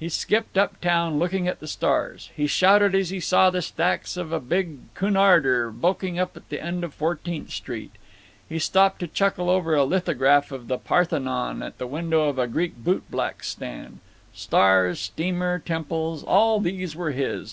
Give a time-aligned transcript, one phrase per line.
[0.00, 2.28] He skipped up town, looking at the stars.
[2.34, 6.60] He shouted as he saw the stacks of a big Cunarder bulking up at the
[6.60, 7.92] end of Fourteenth Street.
[8.48, 12.48] He stopped to chuckle over a lithograph of the Parthenon at the window of a
[12.48, 14.00] Greek bootblack's stand.
[14.32, 17.52] Stars—steamer—temples, all these were his.